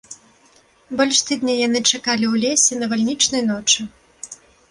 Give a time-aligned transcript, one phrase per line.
[1.01, 3.81] Больш тыдня яны чакалі ў лесе навальнічнай ночы.